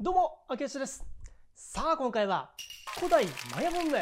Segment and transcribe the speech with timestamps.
[0.00, 1.04] どうも、明石です。
[1.54, 2.50] さあ、今回は、
[2.98, 3.98] 古代マヤ文明。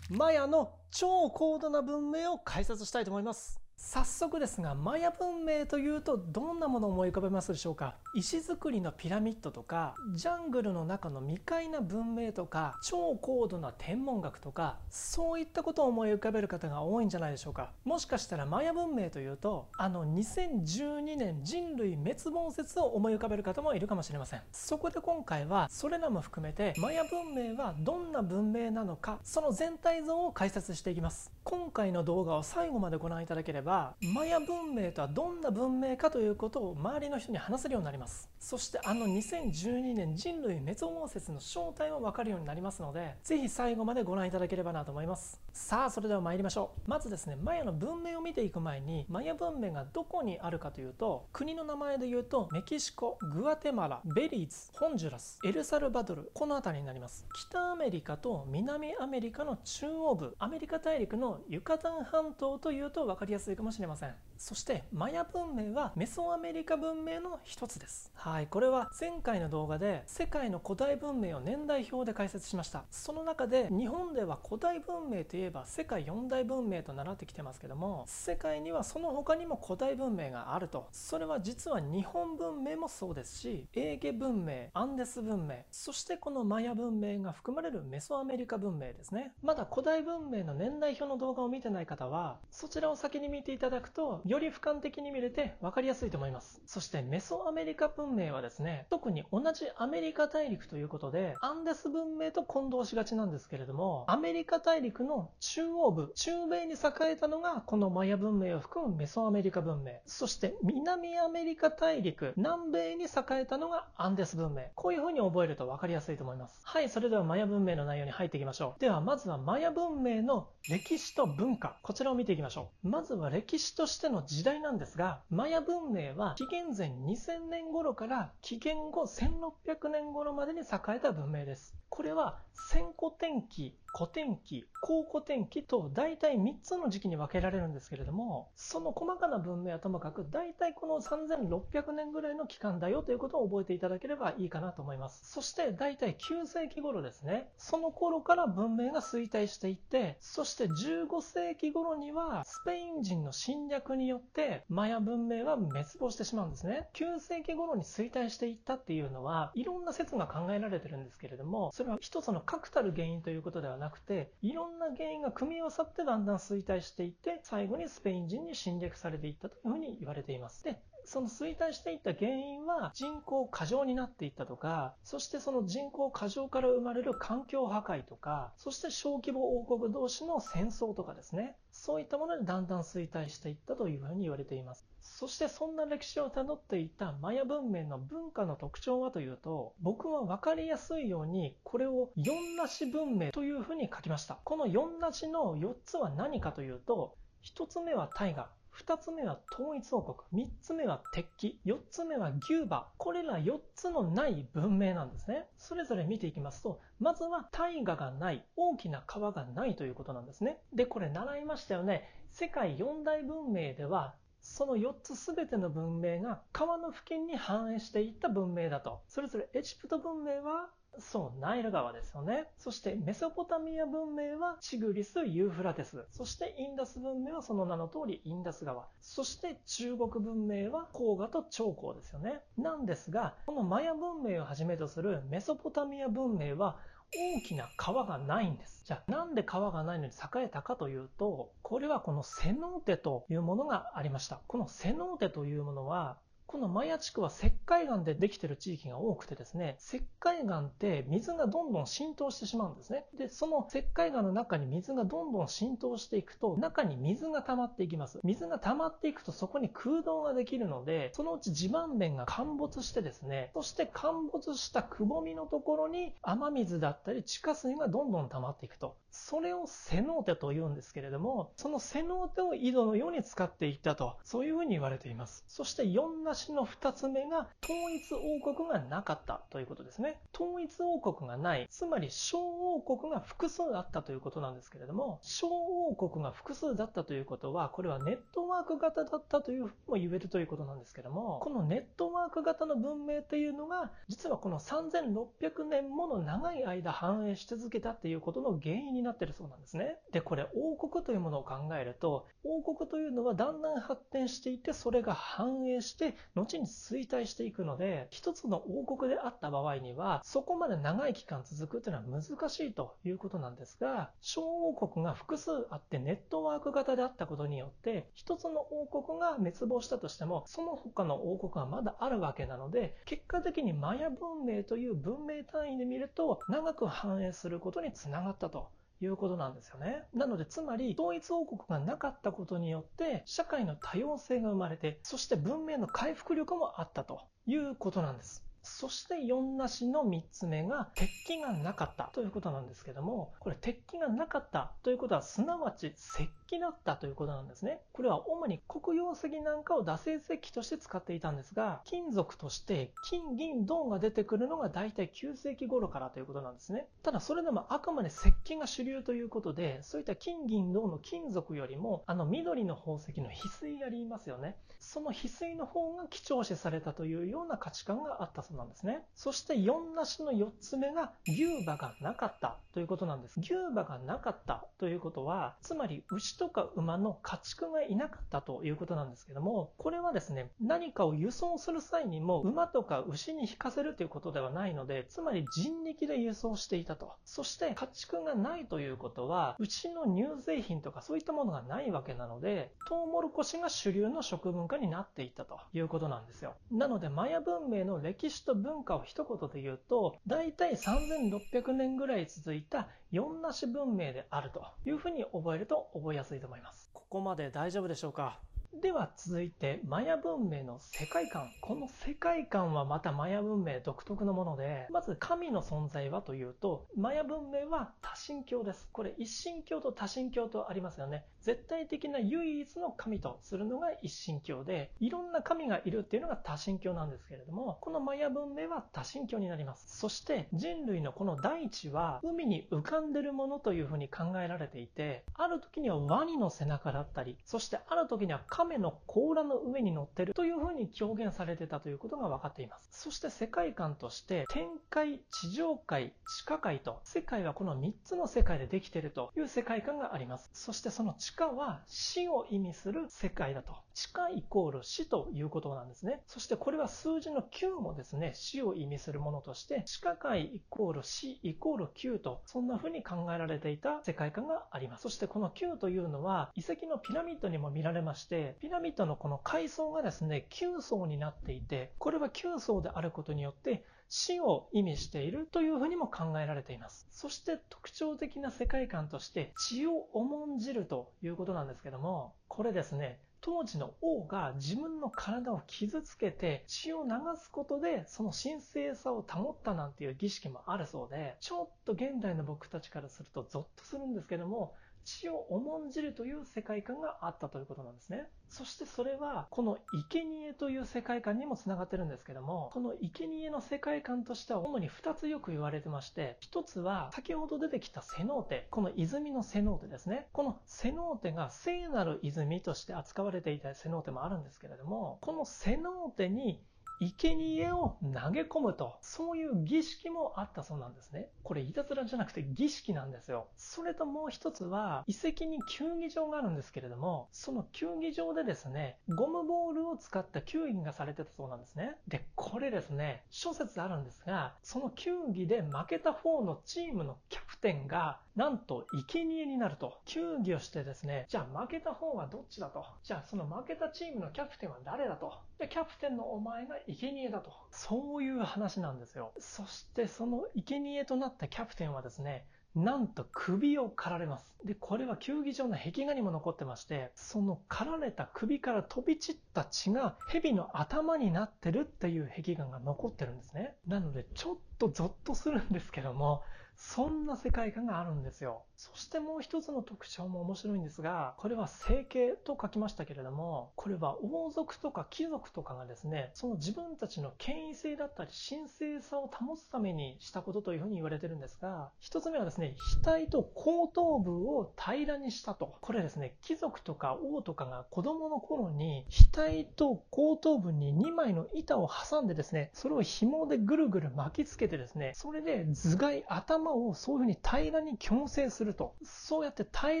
[0.10, 3.60] マヤの超高度な文明を解説したいと思います。
[3.80, 7.94] 早速ですが、マヤ文明というとどんなものを思い浮かべますでしょうか？
[8.12, 17.70] 石造りのピラミッドとか、ジャングルの中の未開な文明とか、超高度な天文学とか、そういったことを思い浮かべる方が多いんじゃないでしょうか？
[17.84, 24.40] もしかしたらマヤ文明というと、あの2012年人類滅亡説を思い浮かべる方もいるかもしれません。
[24.50, 31.30] そこで今回は、それらも含めて、マヤ文明はどんな文明なのか、その全体像を解説していきます。
[31.44, 38.28] 今回の動画を最後までご覧いただければ、マヤ文明とはどんな文明かということを周りの人に話せるようになります。
[38.40, 45.40] そしてあの2012年人類滅亡説の正体もわかるようになりますので、ぜひ最後までご覧いただければなと思います。
[45.52, 46.88] さあ、それでは参りましょう。
[46.88, 57.26] まずですね、マヤの文明を見ていく前に、マヤ文明がどこにあるかというと、国の名前で言うと、メキシコ、グアテマラ、ベリーズ、ホンジュラス、エルサルバドル、この辺りになります。
[57.34, 64.14] 北アメリカと南アメリカの中央部、アメリカ大陸のユカタン半島というと分かりやすいかもしれません。
[64.38, 68.12] そしてマヤ文明はメソアメリカ文明の一つです。
[68.14, 72.84] はい、これは前回の動画で世界の古代文明を年代表で解説しました。
[72.92, 80.86] その中で日本では古代文明といえば世界四大文明と習ってきてますけども、世界にはその他にも古代文明があると。
[80.92, 89.32] それは実は日本文明もそうですし、エーゲ文明、アンデス文明、そしてこのマヤ文明が含まれるメソアメリカ文明ですね。
[89.42, 96.60] まだ古代文明の年代表の動画を見てない方は、そちらを先に見ていただくと、より俯瞰的に見れて分かりやすいと思います。
[96.66, 106.76] そしてメソアメリカ文明はですね、特に同じアメリカ大陸ということで、アンデス文明と混同しがちなんですけれども、アメリカ大陸の中央部、中米に栄
[107.12, 109.92] えたのがこのマヤ文明を含むメソアメリカ文明。
[110.06, 114.64] そして南アメリカ大陸、南米に栄えたのがアンデス文明。
[114.74, 116.60] こういう風に覚えると分かりやすいと思います。
[116.64, 118.80] はい、それではマヤ文明の内容に入っていきましょう。
[118.80, 122.88] ではまずはマヤ文明の歴史と文化、こちらを見ていきましょう。
[122.88, 130.64] まずは歴史としてのの時代なんですが、マヤ文明は紀元前2000年頃から紀元後1600年頃までに栄
[130.96, 131.74] えた文明です。
[131.88, 145.32] これは先古天気、古天気、後古天気と大体3つの時期に分けられるんですけれども、その細かな文明はともかく大体この3600年ぐらいの期間だよということを覚えていただければいいかなと思います。
[145.32, 147.48] そして大体9世紀頃ですね。
[147.56, 156.88] その頃から文明が衰退していって、そして15世紀頃にはスペイン人の侵略によってマヤ文明は滅亡してしまうんですね。
[156.94, 170.64] 9世紀頃に衰退していったっていうのは、いろんな説が考えられてるんですけれども、それは一つの確たる原因ということではなくて、いろんな原因が組み合わさってだんだん衰退していって、最後にスペイン人に侵略されていったというふうに言われています。
[170.64, 181.56] で、その衰退していった原因は人口過剰になっていったとか、そしてその人口過剰から生まれる環境破壊とか、そして小規模王国同士の戦争とかですね。
[181.72, 184.86] そういったものでだんだん衰退していったというふうに言われています。
[185.00, 194.38] そしてそんな歴史をたどっていたマヤ文明の文化の特徴はというと、僕は分かりやすいようにこれを四なし文明というふうに書きました。
[194.44, 198.57] この四なしの4つは何かというと、1つ目は大河。
[198.78, 200.44] 2つ目は統一王国。
[200.44, 201.60] 3つ目は鉄器。
[201.66, 202.88] 4つ目は牛馬。
[202.96, 205.46] これら4つのない文明なんですね。
[205.56, 208.44] それぞれ見ていきますと、まずは大河がない。
[208.56, 210.60] 大きな川がないということなんですね。
[210.72, 212.08] で、これ習いましたよね。
[212.30, 219.02] 世界四大文明では、その4つすべての文明が川の付近に繁栄していった文明だと。
[219.08, 222.46] それぞれエジプト文明はそう、ナイル川ですよね。
[222.58, 226.06] そしてメソポタミア文明はチグリス、ユーフラテス。
[226.10, 228.86] そしてインダス文明はその名の通りインダス川。
[229.00, 232.40] そして中国文明は黄河と長江ですよね。
[232.56, 236.78] なんですが、このマヤ文明をはじめとするメソポタミア文明は
[237.14, 238.84] 大きな川がないんです。
[238.84, 244.40] じゃあなんで川がないのに栄えたかというと、これはこのセノーテというものがありました。
[244.46, 253.04] このセノーテというものはこのマヤ地区は石灰岩でできている地域が多くてですね、石灰岩って水がどんどん浸透してしまうんですね。
[253.18, 258.18] で、その石灰岩の中に水がどんどん浸透していくと、中に水が溜まっていきます。
[258.24, 268.96] 水が溜まっていくとそこに空洞ができるので、そのうち地盤面が陥没してですね、そして陥没したくぼみのところに雨水だったり地下水がどんどん溜まっていくと。
[269.10, 275.44] それをセノーテと言うんですけれども、そのセノーテを井戸のように使っていったと、そういうふうに言われています。
[275.48, 280.20] そして4なの2つ目が統一王国がなかったということですね。
[280.34, 299.96] 統一王国がない、つまり小王国が複数あったということなんですけれども、小王国が複数だったということは、これはネットワーク型だったというふうにも言えるということなんですけども、このネットワーク型の文明っていうのが、実はこの3600年もの長い間繁栄し続けたっていうことの原因になってるそうなんですね。
[300.12, 328.70] で、これ王国というものを考えると、王国というのはだんだん発展していて、それが繁栄して、後に衰退していくので、一つの王国であった場合には、そこまで長い期間続くっていうのは難しいということなんですが、小王国が複数あってネットワーク型であったことによって、一つの王国が滅亡したとしても、その他の王国がまだあるわけなので、結果的にマヤ文明という文明単位で見ると、長く繁栄することにつながったと。
[329.00, 330.04] いうことなんですよね。
[330.14, 338.44] なので、つまり、統一王国がなかったことによって、社会の多様性が生まれて、そして文明の回復力もあったということなんです。
[338.62, 347.80] そして4なしの3つ目が鉄器がなかったということなんですけども、これ鉄器がなかったということはすなわち石器だったということなんですね。
[347.92, 356.86] これは主に黒曜石なんかを打製石器として使っていたんですが、金属として金、銀、銅が出てくるのが大体9世紀頃からということなんですね。
[357.02, 364.56] ただそれでもあくまで石器が主流ということで、そういった金、銀、銅の金属よりも、あの緑の宝石の翡翠ありますよね。
[364.80, 369.02] その翡翠の方が貴重視されたというような価値観があったそうなんですね。
[369.14, 373.40] そして4なしの4つ目が牛馬がなかったということなんです。
[373.40, 387.12] 牛馬がなかったということは、つまり牛とか馬の家畜がいなかったということなんですけども、これはですね、何かを輸送する際にも馬とか牛に引かせるということではないので、つまり人力で輸送していたと。
[387.24, 396.54] そして家畜がないということは、牛の乳製品とかそういったものがないわけなので、トウモロコシが主流の食文化になっていたということなんですよ。
[396.70, 406.90] なので、マヤ文明の歴史と文化を一言で言うと、大体3600年ぐらい続いた4なし文明であるというふうに覚えると覚えやすいと思います。
[406.92, 408.40] ここまで大丈夫でしょうか？
[408.74, 411.50] では続いて、マヤ文明の世界観。
[411.62, 418.88] この世界観はまたマヤ文明独特のもので、まず神の存在はというと、マヤ文明は多神教です。
[418.92, 421.24] これ一神教と多神教とありますよね。
[421.40, 429.98] 絶対的な唯一の神とするのが一神教で、いろんな神がいるっていうのが多神教なんですけれども、このマヤ文明は多神教になります。
[429.98, 442.88] そして人類のこの大地は海に浮かんでるものというふうに考えられていて、ある時にはワニの背中だったり、そしてある時には亀の甲羅の上に乗ってるというふうに表現されてたということが分かっています。
[442.90, 450.50] そして世界観として天界、地上界、地下界と世界はこの3つの世界でできているという世界観があります。
[450.54, 453.76] そしてその地下は死を意味する世界だと。
[453.94, 456.22] 地下イコール死ということなんですね。
[456.26, 465.02] そしてこれは数字の9もですね、死を意味するものとして、地下界イコール死イコール9と、そんな風に考えられていた世界観があります。
[465.02, 477.06] そしてこの9というのは、遺跡のピラミッドにも見られまして、ピラミッドのこの階層がですね、9層になっていて、これは9層であることによって、死を意味しているというふうにも考えられています。
[477.10, 487.10] そして特徴的な世界観として血を重んじるということなんですけども、これですね、当時の王が自分の体を傷つけて血を流
[487.40, 494.74] すことでその神聖さを保ったなんていう儀式もあるそうで、ちょっと現代の僕たちからするとゾッとするんですけども、
[495.04, 498.26] 死を重んじるという世界観があったということなんですね。
[498.48, 510.28] そしてそれは、この生贄という世界観にもつながってるんですけども、この生贄の世界観としては主に2つよく言われてまして、1つは先ほど出てきたセノーテ、この泉のセノーテですね。
[510.32, 516.62] このセノーテが聖なる泉として扱われていたセノーテもあるんですけれども、このセノーテに
[517.00, 521.30] 生贄を投げ込むと、そういう儀式もあったそうなんですね。
[521.42, 523.48] これ、いたずらじゃなくて儀式なんですよ。
[523.56, 531.96] それともう一つは、遺跡に球技場があるんですけれども、その球技場でですね、ゴムボールを使った球技がされてたそうなんですね。
[532.08, 539.98] で、これですね、諸説あるんですが、その球技で負けた方のチームのキャプテンが、なんと生贄になると。
[540.04, 542.86] 球技をしてですね、じゃあ負けた方はどっちだと。
[543.02, 545.32] じゃあその負けたチームのキャプテンは誰だと。
[545.58, 547.50] で、キャプテンのお前が生贄だと。
[547.72, 549.32] そういう話なんですよ。
[549.40, 554.56] そしてその生贄となったキャプテンはですね、なんと首を刈られます。
[554.64, 563.74] で、これは球技場の壁画にも残ってまして、その刈られた首から飛び散った血が蛇の頭になってるっていう壁画が残ってるんですね。
[563.88, 566.44] なので、ちょっとゾッとするんですけども、
[566.78, 568.62] そんな世界観があるんですよ。
[568.76, 585.76] そしてもう一つの特徴も面白いんですが、これは整形と書きましたけれども、これは王族とか貴族とかがですね、その自分たちの権威性だったり神聖さを保つためにしたことというふうに言われてるんですが、一つ目はですね、額と後頭部を平らにしたと。
[585.80, 598.96] これですね、貴族とか王とかが子供の頃に額と後頭部に2枚の板を挟んでですね、それを紐でぐるぐる巻きつけてですね、それで頭蓋、頭をそういうふうに平らに矯正すると。
[599.02, 600.00] そうやって平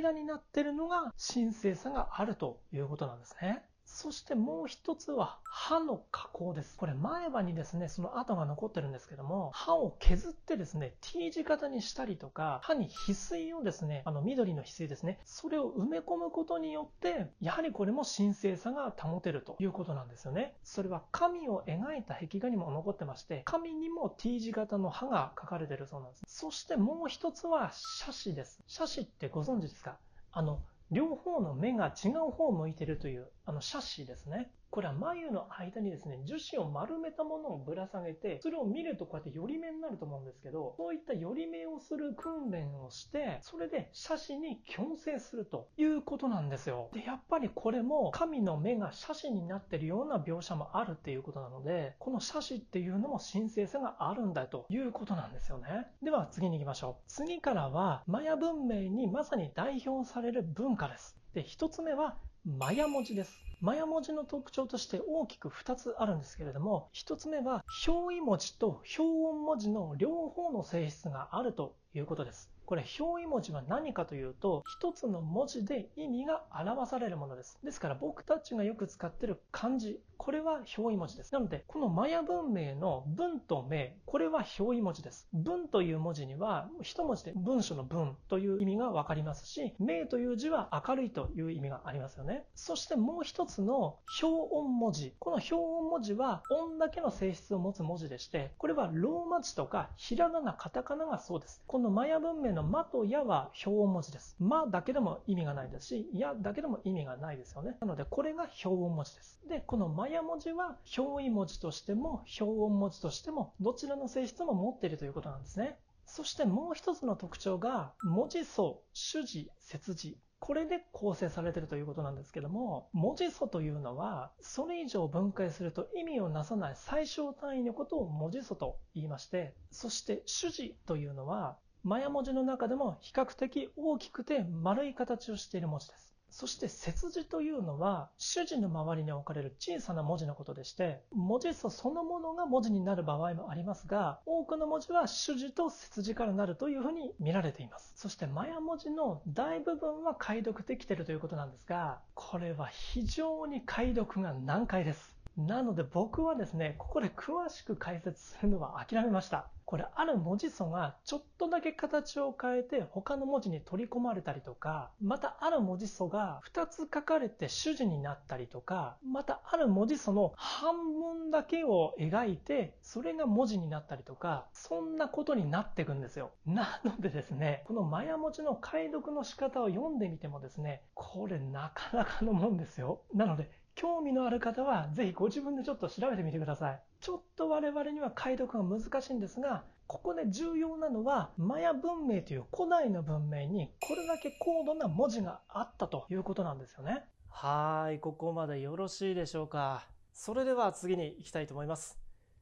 [0.00, 3.67] らになってるのが神聖さがあるということなんですね。
[3.90, 6.76] そしてもう一つは歯の加工です。
[6.76, 20.54] これ前歯にですね、その跡が残ってるんですけども、歯を削ってですね、T 字型にしたりとか、歯に翡翠をですね、あの緑の翡翠ですね、それを埋め込むことによって、やはりこれも神聖さが保てるということなんですよね。
[20.62, 26.24] それは神を描いた壁画にも残ってまして、神にも T 字型の歯が描かれてるそうなんです。
[26.28, 28.60] そしてもう一つは写真です。
[28.66, 29.96] 写真ってご存知ですか？
[30.30, 34.50] あの、両方の目が違う方を向いてるという、あの、シャシーですね。
[34.70, 46.90] これは眉の間にですね、樹脂を丸めたものをぶら下げて、それを見るとこうやって寄り目になると思うんですけど、そういった寄り目をする訓練をして、それで写真に矯正するということなんですよ。
[46.92, 55.86] で、やっぱりこれも神の目が写真になってるような描写もあるっていうことなので、この写真っていうのも神聖さがあるんだということなんですよね。
[56.02, 57.02] では次に行きましょう。
[57.08, 61.16] 次からは、マヤ文明にまさに代表される文化です。
[61.34, 63.47] で、一つ目はマヤ文字です。
[63.60, 72.52] マヤ文字の特徴として大きく2つあるんですけれども、1つ目は表意文字と表音文字の両方の性質があるということです。
[72.68, 77.58] これ表意文字は何かというと、一つの文字で意味が表されるものです。
[77.64, 81.32] ですから僕たちがよく使っている漢字、これは表意文字です。
[81.32, 85.28] なので、このマヤ文明の文と名、これは表意文字です。
[85.32, 92.44] 文という文字には、一文字で文書の文という意味がわかりますし、名という字は明るいという意味がありますよね。
[92.54, 95.14] そしてもう一つの表音文字。
[95.20, 101.62] この表音文字は音だけの性質を持つ文字でして、これはローマ字とかひらがな、カタカナがそうです。
[101.66, 104.36] このマヤ文明のマとヤは表音文字です。
[104.40, 107.76] マだけでも意味がないですし、ヤだけでも意味がないですよね。
[107.80, 109.40] なので、これが表音文字です。
[109.48, 115.78] で、このマヤ文字は表意文字としても表音文字としてもどちらの性質も持っているということなんですね。
[116.04, 120.18] そしてもう一つの特徴が文字素、主字、節字。
[120.40, 136.08] これで構成されているということなんですけども、文字素というのは、それ以上分解すると意味をなさない最小単位のことを文字素と言いまして、そして主字というのは、マヤ文字の中でも比較的大きくて丸い形をしている文字です。
[136.30, 176.30] そして節字というのは主字の周りに置かれる小さな文字のことでして文字素そのものが文字になる場合もありますが多くの文字は主字と節字からなるというふうに見られていますそしてマヤ文字の大部分は解読できているということなんですがこれは非常に解読が難解ですなので僕はですねここで詳しく解説するのは諦めましたこれある文字素がちょっとだけ形を変えて他の文字に取り込まれたりとか、またある文字素が2つ書かれて主字になったりとか、またある文字素の半分だけを描いて、それが文字になったりとか、そんなことになっていくんですよ。
[176.46, 183.02] なのでですね、このマヤ文字の解読の仕方を読んでみてもですね、これなかなかのもんですよ。
[183.12, 186.82] なので、興味のある方はぜひご自分でちょっと調べてみてください。
[187.00, 197.04] ちょっと我々には解読が難しいんですが、ここで重要なのは、マヤ文明という古代の文明にこれだけ高度な文字があったということなんですよね。
[197.28, 199.86] はい、ここまでよろしいでしょうか。
[200.12, 202.00] それでは次に行きたいと思います。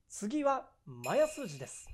[0.09, 1.87] 次はマヤ数字です。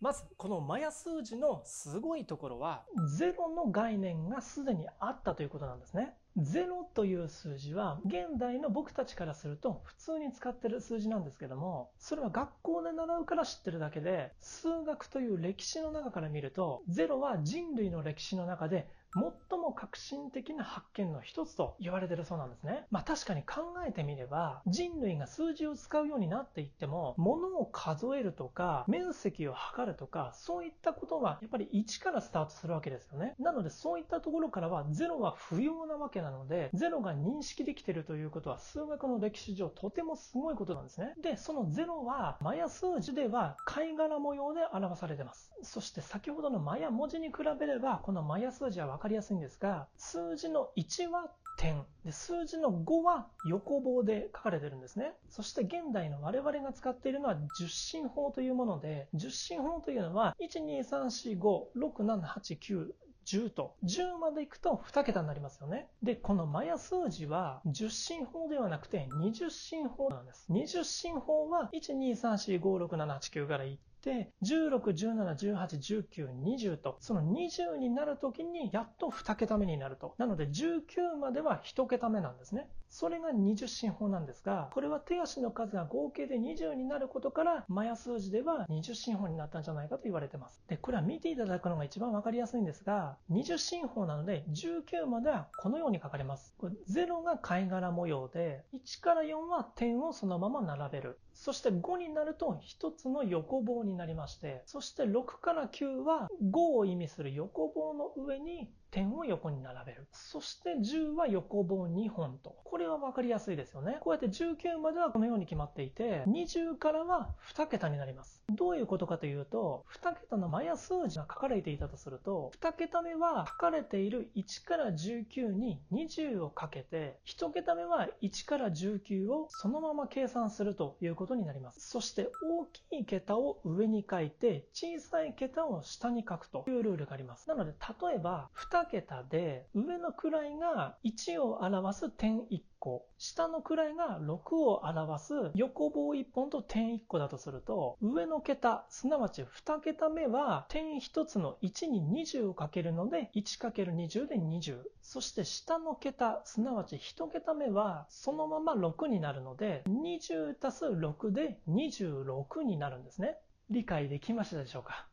[0.00, 2.84] まず、このマヤ数字のすごいところは、
[3.16, 6.16] ゼロの概念がすでにあったということなんですね。
[6.36, 22.86] 0という数字は現代の僕たちからすると普通に使ってる数字なんですけどもそれは学校で習うから知ってるだけで数学という歴史の中から見ると0は人類の歴史の中で最も革新的な発見の一つと言われてるそうなんですね。
[22.90, 33.34] まあ確かに考えてみれば、人類が数字を使うようになっていっても、物を数えるとか、面積を測るとか、そういったことはやっぱり1からスタートするわけですよね。
[33.38, 41.14] なのでそういったところからは0は不要なわけなので、0が認識できているということは数学の歴史上とてもすごいことなんですね。
[41.20, 45.52] で、その0はマヤ数字では貝殻模様で表されてます。
[45.62, 51.84] そして先ほどのマヤ文字に比べれば、このマヤ数字はかりやすいんですが、数字の1は点。
[52.04, 55.12] で、数字の5は横棒で書かれてるんですね。
[55.28, 62.92] そして現代の我々が使っているのは十進法というもので、十進法というのは、1、2、3、4、5、6、7、8、9、
[63.26, 65.88] 10と、10までいくと2桁になりますよね。
[66.02, 70.46] で、このマヤ数字は10進法ではなくて20進法なんです。
[70.50, 80.14] 20進法は1、2、3、4、5、6、7、8、9からいって、16、17、18、19、20と、その20になるときにやっと2桁目になると。
[80.18, 82.68] なので19までは1桁目なんですね。
[82.90, 90.60] それが20進法なんですが、これは手足の数が合計で20になることから、マヤ数字では20進法になったんじゃないかと言われてます。
[90.68, 96.52] で、これは見ていただくのが一番わかりやすいんですが、20進法なので19まではこのように書かれます。
[96.58, 101.18] これ0が貝殻模様で、1から4は点をそのまま並べる。
[101.32, 110.06] そして5になると1つの横棒になりまして、そして6から9は5を意味する横棒の上に点を横に並べる。
[110.12, 112.56] そして10は横棒2本と。
[112.64, 113.98] これは分かりやすいですよね。
[114.00, 118.42] こうやって19まではこのように決まっていて、20からは2桁になります。
[118.50, 131.88] どういうことかというと、2桁のマヤ数字が書かれていたとすると、2桁目は書かれている1から19に20をかけて、1桁目は1から19をそのまま計算するということになります。
[131.88, 137.48] そして大きい桁を上に書いて、小さい桁を下に書くというルールがあります。
[137.48, 154.78] なので、例えば、2 2桁で、上の位が1を表す点1個、下の位が6を表す横棒1本と点1個だとすると、上の桁、すなわち2桁目は点1つの1に20をかけるので、1×20 で20。
[155.02, 163.36] そして下の桁、すなわち1桁目はそのまま6になるので、20足す6で26になるんですね。
[163.68, 165.09] 理解できましたでしょうか？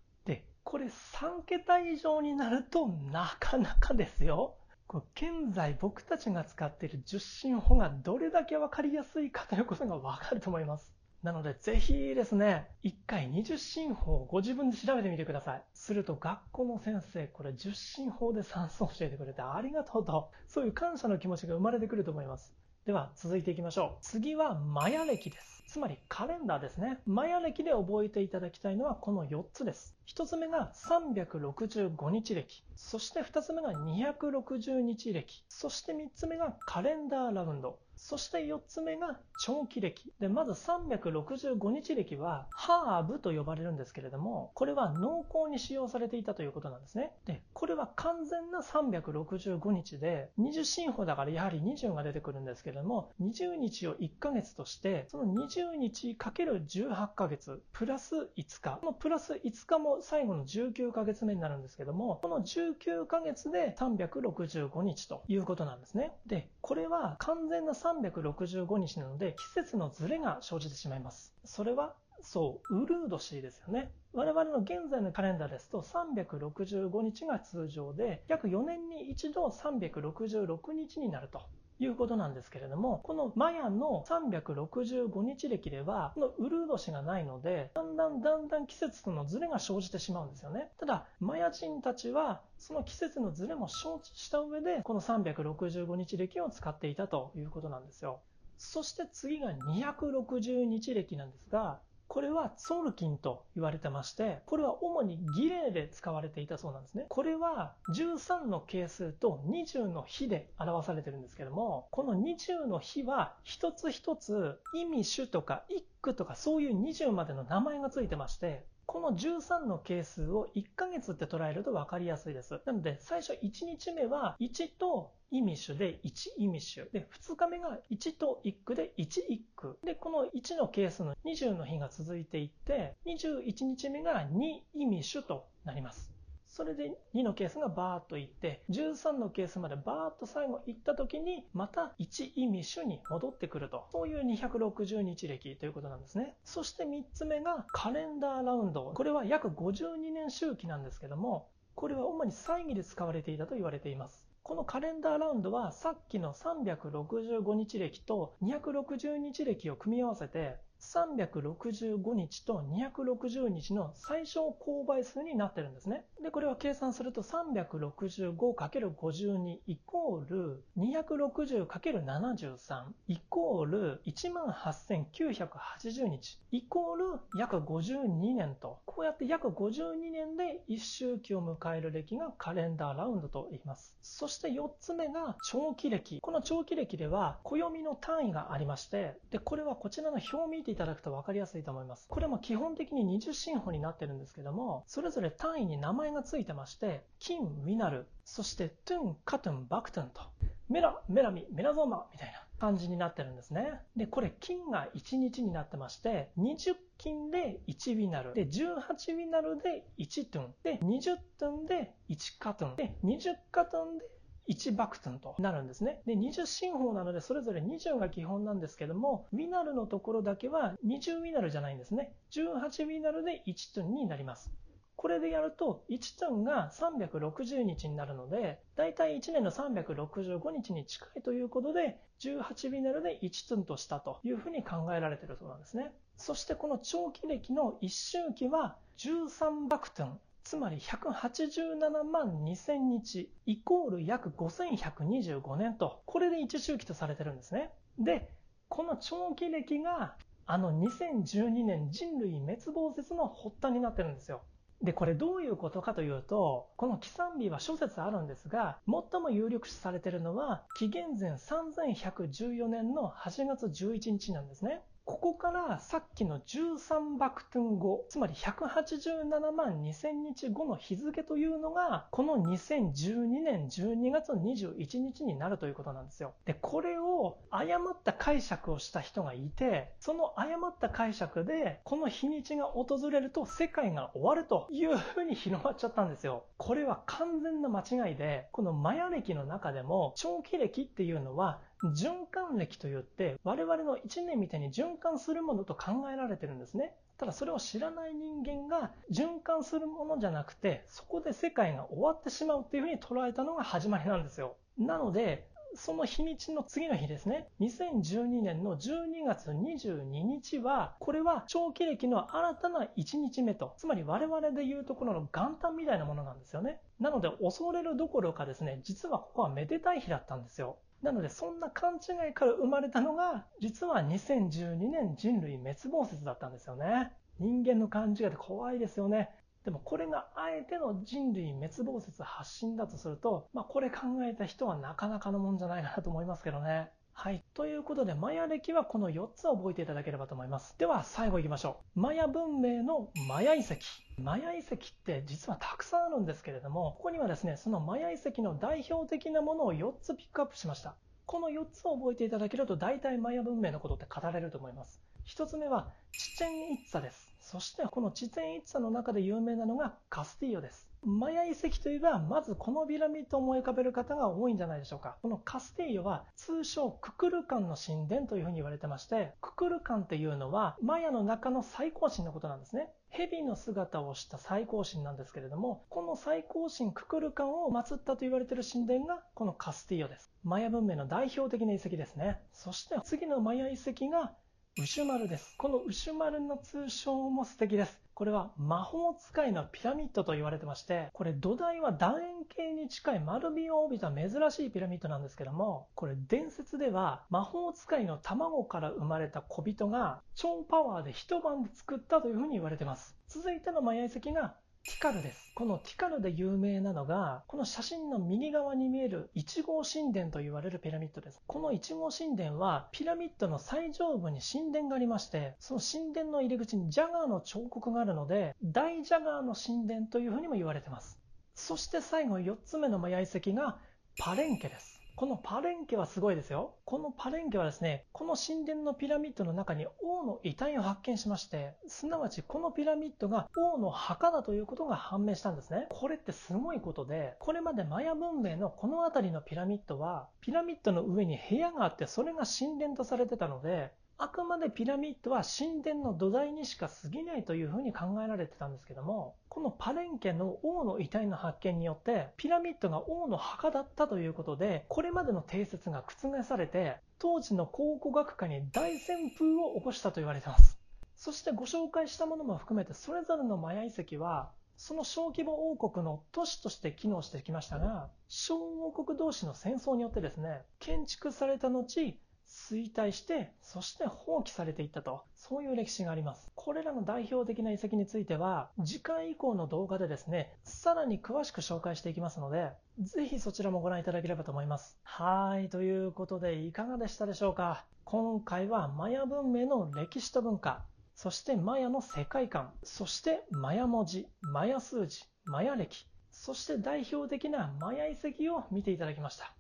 [0.70, 4.58] これ3桁以上になるとなかなかですよ。
[4.86, 10.94] これ現在僕たちが使っている受信法がどれだけ分かりやすいかということが分かると思います。
[11.24, 15.64] なのでぜひですね、1回20進法をご自分で調べてみてください。
[15.74, 22.54] すると学校の先生、これ10進法で算数を教えてくれてありがとうと、そういう感謝の気持ちが生まれてくると思います。
[22.88, 24.02] では続いていきましょう。
[24.02, 25.62] 次はマヤ歴です。
[25.68, 27.00] つまりカレンダーですね。
[27.06, 29.98] マヤ歴で覚えていただきたいのはこの4つです。
[30.08, 32.64] 1つ目が365日歴。
[32.78, 35.44] そして2つ目が260日歴。
[35.50, 37.78] そして3つ目がカレンダーラウンド。
[37.98, 40.12] そして4つ目が長期歴。
[40.20, 47.12] で、まず365日歴はハーブと呼ばれるんですけれども、これは濃厚に使用されていたということなんですね。
[47.26, 58.78] で、これは完全な365日で、20進法だからやはり20が出てくるんですけれども、20日を1ヶ月として、その20日かける18ヶ月、プラス5日。
[58.80, 66.14] このプラス5日も最後の19ヶ月目になるんですけども、この19ヶ月で365日ということなんですね。
[66.26, 71.34] で、これは完全な3 365日なので、季節のズレが生じてしまいます。
[71.46, 73.92] それはそう、ウルー年ですよね。
[74.14, 81.42] 我々の現在のカレンダーですと365日が通常で、約4年に一度366日になると。
[81.80, 90.72] いうことなんですけれども、このマヤの365日歴では、このウルー年がないので、だんだんだんだん季節とのズレが生じてしまうんですよね。
[90.80, 98.20] ただ、マヤ人たちは、その季節のズレも承知した上で、この365日歴を使っていたということなんですよ。
[98.58, 107.06] そして次が260日歴なんですが、これはツォルキンと言われてまして、これは主に儀礼で使われていたそうなんですね。
[107.10, 122.62] これは13の係数と20の比で表されてるんですけども、この20の比は一つ一つ意味種とか一句とかそういう20までの名前がついてまして、この13の係数を1ヶ月って捉えると分かりやすいです。
[122.66, 126.86] なので、最初1日目は1と意味種で1意味種。
[126.88, 129.78] で、2日目が1と1句で1一句。
[129.84, 136.17] で、この1の係数の20の日が続いていって、21日目が2意味種となります。
[136.58, 143.86] それで2のケースがバーッといって、13のケースまでバーッと最後行った時に、また1意味種に戻ってくると。
[143.92, 146.36] そういう260日歴ということなんですね。
[146.44, 148.92] そして3つ目がカレンダーラウンド。
[148.92, 154.26] これは約52年周期なんですけども、これは主に祭儀で使われていたと言われています。
[154.42, 166.06] このカレンダーラウンドはさっきの365日歴と260日歴を組み合わせて365日と260日の最小公倍数になってるんですね。
[166.22, 183.96] で、これは計算すると 365×52 イコール 260×73 イコール18,980日イコール約52年と、こうやって約52年で一周期を迎える歴がカレンダーラウンドと言います。
[184.02, 186.20] そして4つ目が長期歴。
[186.22, 192.06] この長期歴では暦の単位がありまして、で、これはこちらの表を見ていただくと分かりやすいと思います。
[192.10, 200.22] これも基本的に20進法になってるんですけども、それぞれ単位に名前がついてまして、金、ミナル、そしてトゥン、カトゥン、バクトゥンと、
[200.70, 203.80] メラ、メラミ、メラゾーマみたいな感じになってるんですね。
[203.96, 214.06] で、これ金が1日になってまして、20金で1ウィナル、で、18ウィナルで1トゥン、で、20トゥンで1カトゥン、で、20カトゥンで
[214.48, 216.02] 1バクトンとなるんですね。
[216.06, 222.14] で、20進法なのでそれぞれ20が基本なんですけども、ウィナルのところだけは20ウィナルじゃないんですね。
[222.32, 224.52] 18ウィナルで1トンになります。
[224.96, 235.92] これでやると1トンが360日になるので、だいたい1年の365日に近いということで、18ウィナルで1トンとしたというふうに考えられているそうなんですね。
[236.16, 247.70] そしてこの長期歴の1周期は13バクトンつまり187万2000日イコール約5125年と、これで一周期とされてるんですね。
[248.00, 248.30] で、
[248.70, 254.42] この長期歴があの2012年人類滅亡説の発端になってるんですよ。
[254.82, 264.82] で、これどういうことかというと、この起算日は諸説あるんですが、最も有力視されているのは、紀元前3114年の8月11日なんですね。
[265.08, 276.34] ここからさっきの13バクトゥン後、つまり187万2000日後の日付というのが、この2012年12月21日になるということなんですよ。
[276.44, 286.44] で、これを誤った解釈をした人がいて、その誤った解釈で、この日にちが訪れると世界が終わるというふうに広まっちゃったんですよ。
[286.58, 296.94] これは完全な間違いで、このマヤ歴の中でも長期歴っていうのは循環歴といって我々の1年みたいに循環するものと考えられてるんですね。
[297.18, 304.56] ただそれを知らない人間が循環するものじゃなくてそこで世界が終わってしまうっていうふうに捉えたのが始まりなんですよ。
[304.78, 316.82] なのでその日にちの次の日ですね、2012年の12月22日は、これは長期歴の新たな1日目と、つまり我々でいうところの元旦みたいなものなんですよね。
[317.00, 320.78] なので恐れるどころかですね、実はここはめでたい日だったんですよ。
[321.02, 327.12] なのでそんな勘違いから生まれたのが実は2012年人類滅亡説だったんですよね。
[327.40, 329.30] 人間の勘違いって怖いですよね。
[329.64, 336.92] でもこれがあえての人類滅亡説発信だとすると、まあこれ考えた人はなかなかのもんじゃないかなと思いますけどね。
[337.20, 337.44] はい。
[337.56, 340.76] ということで、マヤ歴はこの4つを覚えていただければと思います。
[340.78, 342.00] では、最後行きましょう。
[342.00, 343.78] マヤ文明のマヤ遺跡。
[344.22, 350.94] マヤ遺跡って実はたくさんあるんですけれども、ここにはですね、そのマヤ遺跡の代表的なものを4つピックアップしました。
[351.26, 355.02] この4つを覚えていただけると、大体マヤ文明のことって語れると思います。
[355.26, 357.34] 1つ目は、チチェンイッツァです。
[357.40, 360.87] そして、このチチェンイッツァの中で有名なのがカスティーヨです。
[361.04, 365.18] マヤ遺跡といえば、まずこのピラミッドを思い浮かべる方が多いんじゃないでしょうか。
[365.22, 372.92] このカステイヨは通称ククルカンの神殿というふうに言われてまして、ククルカンっていうのはマヤの中の最高神のことなんですね。
[373.10, 380.32] 蛇の姿をした最高神なんですけれども、この最高神ククルカンを祀ったと言われている神殿がこのカスティーヨです。
[380.44, 382.42] マヤ文明の代表的な遺跡ですね。
[382.52, 384.34] そして次のマヤ遺跡が
[384.80, 385.56] ウシュマルです。
[385.58, 388.07] このウシュマルの通称も素敵です。
[388.18, 403.16] これは魔法使いのピラミッドと言われてまして、これ土台は楕円形に近い丸みを帯びた珍しいピラミッドなんですけども、これ伝説では魔法使いの卵から生まれた小人が超パワーで一晩で作ったというふうに言われてます。
[403.28, 404.56] 続いてのマヤ遺跡が
[404.88, 405.52] ティカルです。
[405.54, 411.42] このティカルで有名なのが、この写真の右側に見える1号神殿と言われるピラミッドです。
[411.46, 421.20] この1号神殿は、ピラミッドの最上部に神殿がありまして、その神殿の入り口にジャガーの彫刻があるので、大ジャガーの神殿というふうにも言われています。
[421.54, 423.78] そして最後4つ目のマヤ遺跡が
[424.18, 424.97] パレンケです。
[425.18, 426.76] このパレンケはすごいですよ。
[426.86, 435.88] このパレンケはですね、この神殿のピラミッドの中に王の遺体を発見しまして、すなわちこのピラミッドが王の墓だということが判明したんですね。
[435.90, 460.80] これってすごいことで、これまでマヤ文明のこの辺りのピラミッドは、ピラミッドの上に部屋があってそれが神殿とされてたので、あくまでピラミッドは神殿の土台にしか過ぎないというふうに考えられてたんですけども、このパレンケの王の遺体の発見によって、ピラミッドが王の墓だったということで、これまでの定説が覆されて、当時の考古学科に大旋風を起こしたと言われてます。
[461.16, 476.50] そしてご紹介したものも含めて、それぞれのマヤ遺跡は、その小規模王国の都市として機能してきましたが、小王国同士の戦争によってですね、建築された後、衰退して、そして放棄されていったと、そういう歴史があります。
[476.56, 484.98] これらの代表的な遺跡については、次回以降の動画でですね、さらに詳しく紹介していきますので、ぜひそちらもご覧いただければと思います。
[485.04, 487.86] はい、ということでいかがでしたでしょうか？
[488.06, 499.54] 今回はマヤ文明の歴史と文化、そしてマヤの世界観、そしてマヤ文字、マヤ数字、マヤ歴、そして代表的なマヤ遺跡を見ていただきました。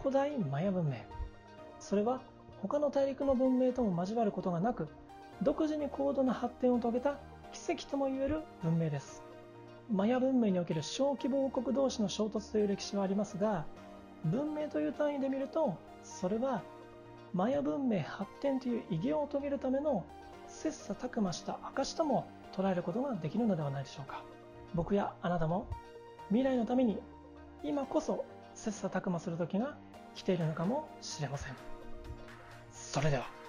[0.00, 1.21] 古代マヤ文明。
[1.82, 2.20] それは
[2.62, 4.88] 他の大陸の文明とも交わることがなく
[5.42, 7.18] 独自に高度な発展を遂げた
[7.52, 9.22] 奇跡ともいえる文明です
[9.90, 13.66] マヤ文明における小規模王国同士の衝突という歴史はありますが
[14.24, 16.62] 文明という単位で見るとそれは
[17.34, 20.04] マヤ文明発展という偉業を遂げるための
[20.46, 24.22] 切磋琢磨した証とも捉えることができるのではないでしょうか
[24.74, 25.66] 僕やあなたも
[26.28, 27.00] 未来のために
[27.64, 29.76] 今こそ切磋琢磨する時が
[30.14, 31.71] 来ているのかもしれません。
[32.92, 33.41] それでは。